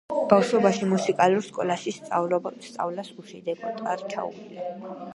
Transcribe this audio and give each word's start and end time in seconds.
ბავშვობაში, 0.29 0.87
მუსიკალურ 0.93 1.43
სკოლაში 1.49 1.95
სწავლას 1.99 3.15
უშედეგოდ 3.21 3.89
არ 3.95 4.07
ჩაუვლია. 4.17 4.71